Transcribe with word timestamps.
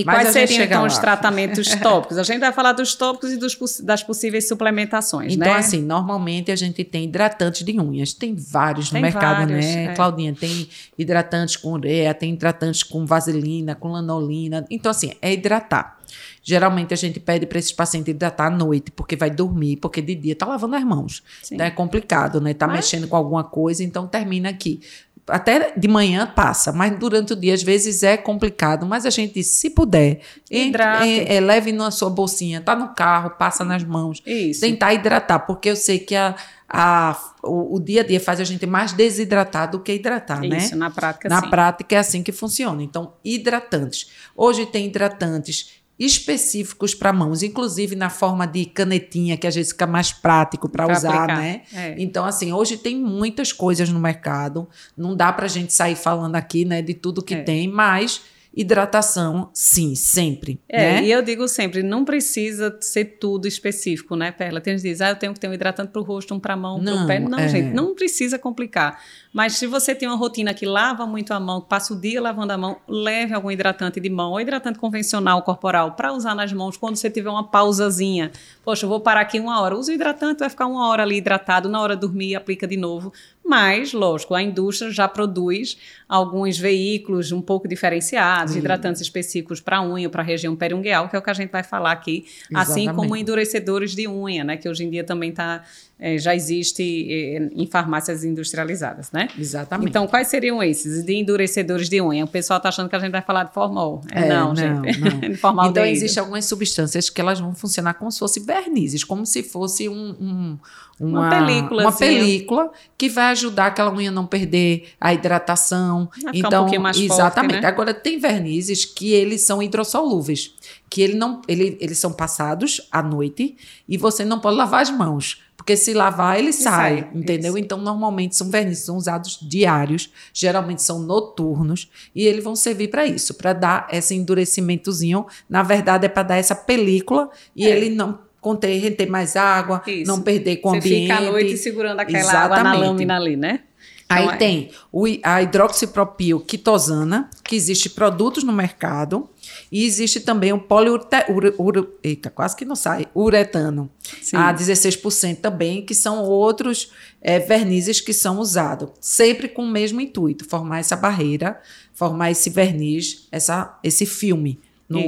E 0.00 0.04
Mas 0.04 0.16
quais 0.16 0.28
seriam 0.32 0.64
então 0.64 0.82
lá. 0.82 0.86
os 0.86 0.98
tratamentos 0.98 1.68
tópicos? 1.82 2.18
A 2.18 2.22
gente 2.22 2.38
vai 2.38 2.52
falar 2.52 2.72
dos 2.72 2.94
tópicos 2.94 3.32
e 3.32 3.36
dos, 3.36 3.56
das 3.80 4.02
possíveis 4.02 4.46
suplementações, 4.46 5.34
então, 5.34 5.46
né? 5.46 5.50
Então, 5.50 5.60
assim, 5.60 5.82
normalmente 5.82 6.52
a 6.52 6.56
gente 6.56 6.84
tem 6.84 7.04
hidratantes 7.04 7.64
de 7.64 7.78
unhas. 7.80 8.12
Tem 8.12 8.34
vários 8.34 8.90
tem 8.90 9.00
no 9.00 9.02
mercado, 9.02 9.48
vários, 9.48 9.64
né? 9.64 9.84
É. 9.86 9.94
Claudinha, 9.94 10.34
tem 10.34 10.68
hidratantes 10.96 11.56
com 11.56 11.72
ureia, 11.72 12.14
tem 12.14 12.32
hidratantes 12.32 12.82
com 12.82 13.04
vaselina, 13.04 13.74
com 13.74 13.88
lanolina. 13.88 14.64
Então, 14.70 14.90
assim, 14.90 15.12
é 15.20 15.32
hidratar. 15.32 15.98
Geralmente 16.42 16.94
a 16.94 16.96
gente 16.96 17.20
pede 17.20 17.46
para 17.46 17.58
esses 17.58 17.72
pacientes 17.72 18.08
hidratar 18.08 18.46
à 18.46 18.50
noite, 18.50 18.90
porque 18.90 19.16
vai 19.16 19.30
dormir, 19.30 19.76
porque 19.76 20.00
de 20.00 20.14
dia 20.14 20.34
tá 20.34 20.46
lavando 20.46 20.76
as 20.76 20.84
mãos. 20.84 21.22
Então 21.50 21.66
é 21.66 21.70
complicado, 21.70 22.40
né? 22.40 22.54
Tá 22.54 22.66
Mas... 22.66 22.76
mexendo 22.76 23.06
com 23.08 23.16
alguma 23.16 23.44
coisa, 23.44 23.84
então 23.84 24.06
termina 24.06 24.48
aqui 24.48 24.80
até 25.28 25.72
de 25.76 25.88
manhã 25.88 26.26
passa, 26.26 26.72
mas 26.72 26.98
durante 26.98 27.32
o 27.32 27.36
dia 27.36 27.54
às 27.54 27.62
vezes 27.62 28.02
é 28.02 28.16
complicado. 28.16 28.86
Mas 28.86 29.06
a 29.06 29.10
gente, 29.10 29.42
se 29.42 29.70
puder, 29.70 30.20
é, 30.50 31.36
é, 31.36 31.40
leve 31.40 31.72
na 31.72 31.90
sua 31.90 32.10
bolsinha, 32.10 32.60
tá 32.60 32.74
no 32.74 32.94
carro, 32.94 33.30
passa 33.30 33.64
nas 33.64 33.84
mãos. 33.84 34.22
Isso. 34.26 34.60
Tentar 34.60 34.94
hidratar, 34.94 35.40
porque 35.40 35.70
eu 35.70 35.76
sei 35.76 35.98
que 35.98 36.14
a, 36.14 36.34
a, 36.68 37.16
o, 37.42 37.76
o, 37.76 37.80
dia 37.80 38.02
a 38.02 38.04
dia 38.04 38.20
faz 38.20 38.40
a 38.40 38.44
gente 38.44 38.66
mais 38.66 38.92
desidratar 38.92 39.70
do 39.70 39.80
que 39.80 39.92
hidratar, 39.92 40.40
Isso, 40.44 40.50
né? 40.50 40.58
Isso, 40.58 40.76
na 40.76 40.90
prática 40.90 41.28
Na 41.28 41.40
sim. 41.40 41.50
prática 41.50 41.96
é 41.96 41.98
assim 41.98 42.22
que 42.22 42.32
funciona. 42.32 42.82
Então, 42.82 43.14
hidratantes. 43.24 44.10
Hoje 44.36 44.66
tem 44.66 44.86
hidratantes 44.86 45.78
específicos 45.98 46.94
para 46.94 47.12
mãos, 47.12 47.42
inclusive 47.42 47.96
na 47.96 48.08
forma 48.08 48.46
de 48.46 48.64
canetinha, 48.66 49.36
que 49.36 49.46
às 49.46 49.54
vezes 49.54 49.72
fica 49.72 49.86
mais 49.86 50.12
prático 50.12 50.68
para 50.68 50.90
usar, 50.90 51.24
aplicar. 51.24 51.38
né? 51.38 51.62
É. 51.72 51.94
Então, 51.98 52.24
assim, 52.24 52.52
hoje 52.52 52.76
tem 52.76 52.96
muitas 52.96 53.52
coisas 53.52 53.88
no 53.88 53.98
mercado, 53.98 54.68
não 54.96 55.16
dá 55.16 55.32
para 55.32 55.46
a 55.46 55.48
gente 55.48 55.72
sair 55.72 55.96
falando 55.96 56.36
aqui, 56.36 56.64
né, 56.64 56.80
de 56.80 56.94
tudo 56.94 57.22
que 57.22 57.34
é. 57.34 57.42
tem, 57.42 57.66
mas 57.66 58.22
hidratação, 58.54 59.50
sim, 59.54 59.94
sempre. 59.94 60.60
É, 60.68 60.94
né? 60.94 61.04
e 61.04 61.12
eu 61.12 61.22
digo 61.22 61.46
sempre, 61.46 61.82
não 61.82 62.04
precisa 62.04 62.76
ser 62.80 63.04
tudo 63.20 63.46
específico, 63.46 64.16
né, 64.16 64.32
Perla? 64.32 64.60
Tem 64.60 64.74
gente 64.74 64.82
que 64.82 64.88
diz, 64.88 65.00
ah, 65.00 65.10
eu 65.10 65.16
tenho 65.16 65.32
que 65.32 65.40
ter 65.40 65.48
um 65.48 65.54
hidratante 65.54 65.92
para 65.92 66.00
o 66.00 66.04
rosto, 66.04 66.34
um 66.34 66.40
para 66.40 66.54
a 66.54 66.56
mão, 66.56 66.82
para 66.82 66.94
o 66.94 67.06
pé. 67.06 67.20
Não, 67.20 67.38
é. 67.38 67.48
gente, 67.48 67.74
não 67.74 67.94
precisa 67.94 68.38
complicar. 68.38 69.00
Mas 69.32 69.54
se 69.54 69.66
você 69.66 69.94
tem 69.94 70.08
uma 70.08 70.16
rotina 70.16 70.52
que 70.54 70.66
lava 70.66 71.06
muito 71.06 71.32
a 71.32 71.38
mão, 71.38 71.60
passa 71.60 71.94
o 71.94 72.00
dia 72.00 72.20
lavando 72.20 72.52
a 72.52 72.58
mão, 72.58 72.78
leve 72.88 73.34
algum 73.34 73.50
hidratante 73.50 74.00
de 74.00 74.10
mão, 74.10 74.32
ou 74.32 74.40
hidratante 74.40 74.78
convencional 74.78 75.42
corporal, 75.42 75.92
para 75.92 76.12
usar 76.12 76.34
nas 76.34 76.52
mãos 76.52 76.76
quando 76.76 76.96
você 76.96 77.10
tiver 77.10 77.30
uma 77.30 77.44
pausazinha. 77.44 78.32
Poxa, 78.64 78.86
eu 78.86 78.88
vou 78.88 79.00
parar 79.00 79.20
aqui 79.20 79.38
uma 79.38 79.60
hora. 79.60 79.76
Usa 79.76 79.92
o 79.92 79.94
hidratante, 79.94 80.40
vai 80.40 80.50
ficar 80.50 80.66
uma 80.66 80.88
hora 80.88 81.02
ali 81.02 81.16
hidratado, 81.16 81.68
na 81.68 81.80
hora 81.80 81.94
de 81.94 82.00
dormir, 82.00 82.34
aplica 82.34 82.66
de 82.66 82.76
novo. 82.76 83.12
Mas, 83.48 83.94
lógico, 83.94 84.34
a 84.34 84.42
indústria 84.42 84.90
já 84.90 85.08
produz 85.08 85.78
alguns 86.06 86.58
veículos 86.58 87.32
um 87.32 87.40
pouco 87.40 87.66
diferenciados, 87.66 88.54
hidratantes 88.54 89.00
específicos 89.00 89.58
para 89.58 89.80
unha, 89.82 90.10
para 90.10 90.20
a 90.20 90.24
região 90.24 90.54
periungueal, 90.54 91.08
que 91.08 91.16
é 91.16 91.18
o 91.18 91.22
que 91.22 91.30
a 91.30 91.34
gente 91.34 91.50
vai 91.50 91.62
falar 91.62 91.92
aqui, 91.92 92.26
Exatamente. 92.50 92.70
assim 92.70 92.94
como 92.94 93.16
endurecedores 93.16 93.94
de 93.94 94.06
unha, 94.06 94.44
né, 94.44 94.58
que 94.58 94.68
hoje 94.68 94.84
em 94.84 94.90
dia 94.90 95.02
também 95.02 95.30
está 95.30 95.64
é, 96.00 96.16
já 96.16 96.34
existe 96.34 97.08
é, 97.10 97.48
em 97.52 97.66
farmácias 97.66 98.22
industrializadas, 98.22 99.10
né? 99.10 99.28
Exatamente. 99.36 99.88
Então, 99.88 100.06
quais 100.06 100.28
seriam 100.28 100.62
esses 100.62 101.04
de 101.04 101.14
endurecedores 101.14 101.88
de 101.88 102.00
unha? 102.00 102.24
O 102.24 102.28
pessoal 102.28 102.58
está 102.58 102.68
achando 102.68 102.88
que 102.88 102.94
a 102.94 103.00
gente 103.00 103.10
vai 103.10 103.22
falar 103.22 103.44
de 103.44 103.52
formol. 103.52 104.02
É, 104.12 104.20
é 104.20 104.28
não, 104.28 104.48
não, 104.48 104.56
gente. 104.56 105.00
Não. 105.00 105.34
formal 105.36 105.70
então, 105.70 105.84
existem 105.84 106.20
algumas 106.20 106.44
substâncias 106.44 107.10
que 107.10 107.20
elas 107.20 107.40
vão 107.40 107.52
funcionar 107.52 107.94
como 107.94 108.12
se 108.12 108.20
fossem 108.20 108.44
vernizes, 108.44 109.02
como 109.02 109.26
se 109.26 109.42
fosse 109.42 109.88
um, 109.88 110.10
um 110.20 110.58
uma, 111.00 111.20
uma, 111.20 111.30
película, 111.30 111.82
uma 111.82 111.92
película 111.92 112.72
que 112.96 113.08
vai 113.08 113.30
ajudar 113.38 113.66
aquela 113.66 113.92
unha 113.92 114.10
a 114.10 114.12
não 114.12 114.26
perder 114.26 114.88
a 115.00 115.14
hidratação. 115.14 116.10
Vai 116.22 116.32
então, 116.34 116.66
um 116.66 116.80
mais 116.80 116.98
exatamente. 116.98 117.52
Forte, 117.52 117.62
né? 117.62 117.68
Agora 117.68 117.94
tem 117.94 118.18
vernizes 118.18 118.84
que 118.84 119.12
eles 119.12 119.42
são 119.42 119.62
hidrossolúveis, 119.62 120.54
que 120.90 121.00
ele 121.02 121.14
não, 121.14 121.40
ele, 121.48 121.76
eles 121.80 121.98
são 121.98 122.12
passados 122.12 122.86
à 122.90 123.02
noite 123.02 123.56
e 123.88 123.96
você 123.96 124.24
não 124.24 124.40
pode 124.40 124.56
lavar 124.56 124.82
as 124.82 124.90
mãos. 124.90 125.42
Porque 125.56 125.76
se 125.76 125.92
lavar, 125.92 126.38
ele 126.38 126.52
sai, 126.52 127.00
sai 127.00 127.10
entendeu? 127.12 127.50
Isso. 127.50 127.58
Então, 127.58 127.78
normalmente 127.78 128.34
são 128.36 128.48
vernizes, 128.48 128.84
são 128.84 128.96
usados 128.96 129.38
diários, 129.42 130.10
geralmente 130.32 130.82
são 130.82 131.00
noturnos, 131.00 131.90
e 132.14 132.24
eles 132.24 132.42
vão 132.42 132.56
servir 132.56 132.88
para 132.88 133.04
isso, 133.04 133.34
para 133.34 133.52
dar 133.52 133.88
esse 133.92 134.14
endurecimentozinho. 134.14 135.26
Na 135.50 135.62
verdade, 135.62 136.06
é 136.06 136.08
para 136.08 136.22
dar 136.22 136.36
essa 136.36 136.54
película 136.54 137.28
e 137.54 137.66
é. 137.66 137.70
ele 137.70 137.90
não 137.90 138.27
conter, 138.40 138.78
reter 138.78 139.08
mais 139.08 139.36
água, 139.36 139.82
isso. 139.86 140.06
não 140.10 140.22
perder 140.22 140.56
com 140.56 140.70
o 140.70 140.72
Você 140.72 140.78
ambiente. 140.78 141.06
Você 141.08 141.14
fica 141.14 141.28
à 141.28 141.30
noite 141.32 141.56
segurando 141.56 142.00
aquela 142.00 142.18
Exatamente. 142.18 142.52
água 142.52 142.62
na 142.62 142.74
lâmina 142.74 143.16
ali, 143.16 143.36
né? 143.36 143.60
Aí 144.08 144.22
então, 144.22 144.34
é. 144.34 144.36
tem 144.38 144.70
o, 144.90 145.04
a 145.22 145.42
hidroxipropil 145.42 146.40
quitosana, 146.40 147.28
que 147.44 147.54
existe 147.54 147.90
produtos 147.90 148.42
no 148.42 148.52
mercado, 148.52 149.28
e 149.70 149.84
existe 149.84 150.20
também 150.20 150.50
o 150.50 150.58
poliuretano, 150.58 151.88
eita, 152.02 152.30
quase 152.30 152.56
que 152.56 152.64
não 152.64 152.74
sai, 152.74 153.06
uretano, 153.14 153.90
Sim. 154.22 154.36
a 154.36 154.52
16% 154.54 155.40
também, 155.40 155.84
que 155.84 155.94
são 155.94 156.24
outros 156.24 156.90
é, 157.20 157.38
vernizes 157.38 158.00
que 158.00 158.14
são 158.14 158.38
usados, 158.38 158.90
sempre 158.98 159.46
com 159.46 159.62
o 159.62 159.70
mesmo 159.70 160.00
intuito, 160.00 160.46
formar 160.46 160.78
essa 160.78 160.96
barreira, 160.96 161.60
formar 161.92 162.30
esse 162.30 162.48
verniz, 162.48 163.28
essa, 163.30 163.78
esse 163.84 164.06
filme. 164.06 164.58
No, 164.88 165.00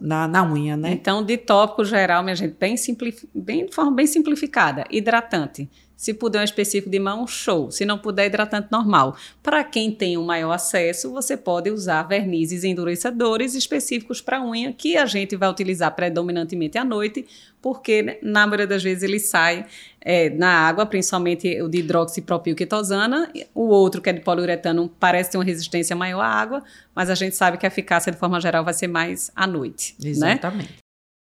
na, 0.00 0.26
na 0.26 0.42
unha, 0.42 0.76
né? 0.76 0.92
Então, 0.92 1.22
de 1.22 1.36
tópico 1.36 1.84
geral, 1.84 2.22
minha 2.22 2.34
gente, 2.34 2.56
bem, 2.58 2.76
simplif 2.76 3.28
bem 3.34 3.66
de 3.66 3.74
forma 3.74 3.92
bem 3.92 4.06
simplificada. 4.06 4.84
Hidratante 4.90 5.68
se 5.96 6.12
puder 6.12 6.40
um 6.40 6.44
específico 6.44 6.90
de 6.90 6.98
mão, 6.98 7.26
show. 7.26 7.70
Se 7.70 7.86
não 7.86 7.96
puder, 7.96 8.26
hidratante 8.26 8.68
normal. 8.70 9.16
Para 9.42 9.64
quem 9.64 9.90
tem 9.90 10.18
um 10.18 10.24
maior 10.24 10.52
acesso, 10.52 11.10
você 11.10 11.36
pode 11.36 11.70
usar 11.70 12.02
vernizes 12.02 12.64
endurecedores 12.64 13.54
específicos 13.54 14.20
para 14.20 14.44
unha, 14.44 14.72
que 14.72 14.96
a 14.96 15.06
gente 15.06 15.34
vai 15.36 15.48
utilizar 15.48 15.94
predominantemente 15.96 16.76
à 16.76 16.84
noite, 16.84 17.26
porque 17.62 18.02
né, 18.02 18.18
na 18.22 18.46
maioria 18.46 18.66
das 18.66 18.82
vezes 18.82 19.02
ele 19.02 19.18
sai 19.18 19.64
é, 20.02 20.28
na 20.30 20.68
água, 20.68 20.84
principalmente 20.84 21.60
o 21.62 21.68
de 21.68 21.78
hidroxipropilquetosana. 21.78 23.32
O 23.54 23.68
outro, 23.68 24.02
que 24.02 24.10
é 24.10 24.12
de 24.12 24.20
poliuretano, 24.20 24.92
parece 25.00 25.30
ter 25.30 25.38
uma 25.38 25.44
resistência 25.44 25.96
maior 25.96 26.20
à 26.20 26.28
água, 26.28 26.62
mas 26.94 27.08
a 27.08 27.14
gente 27.14 27.34
sabe 27.34 27.56
que 27.56 27.64
a 27.64 27.68
eficácia, 27.68 28.12
de 28.12 28.18
forma 28.18 28.38
geral, 28.38 28.62
vai 28.62 28.74
ser 28.74 28.86
mais 28.86 29.32
à 29.34 29.46
noite. 29.46 29.96
Né? 29.98 30.10
Exatamente. 30.10 30.72
Né? 30.72 30.85